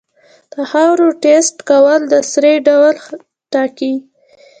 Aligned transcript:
د 0.51 0.53
خاورې 0.69 1.07
ټیسټ 1.23 1.57
کول 1.69 2.01
د 2.11 2.13
سرې 2.31 2.53
ډول 2.67 2.95
ټاکي. 3.51 3.93